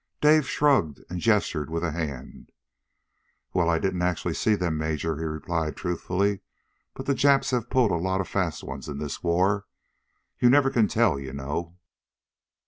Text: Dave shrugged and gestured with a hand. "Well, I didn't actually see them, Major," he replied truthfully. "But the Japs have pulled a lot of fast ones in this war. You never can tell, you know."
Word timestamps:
Dave 0.19 0.49
shrugged 0.49 0.99
and 1.11 1.19
gestured 1.19 1.69
with 1.69 1.83
a 1.83 1.91
hand. 1.91 2.51
"Well, 3.53 3.69
I 3.69 3.77
didn't 3.77 4.01
actually 4.01 4.33
see 4.33 4.55
them, 4.55 4.75
Major," 4.75 5.15
he 5.17 5.23
replied 5.25 5.77
truthfully. 5.77 6.39
"But 6.95 7.05
the 7.05 7.13
Japs 7.13 7.51
have 7.51 7.69
pulled 7.69 7.91
a 7.91 7.97
lot 7.97 8.19
of 8.19 8.27
fast 8.27 8.63
ones 8.63 8.89
in 8.89 8.97
this 8.97 9.21
war. 9.21 9.67
You 10.39 10.49
never 10.49 10.71
can 10.71 10.87
tell, 10.87 11.19
you 11.19 11.33
know." 11.33 11.75